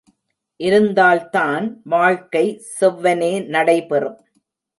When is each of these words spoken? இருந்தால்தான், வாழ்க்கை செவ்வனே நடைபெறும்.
இருந்தால்தான், 0.59 1.81
வாழ்க்கை 1.83 2.61
செவ்வனே 2.79 3.45
நடைபெறும். 3.45 4.19